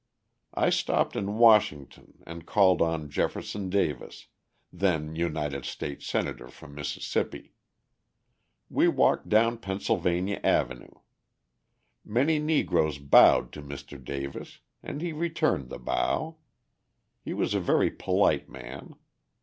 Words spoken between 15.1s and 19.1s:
returned the bow. He was a very polite man.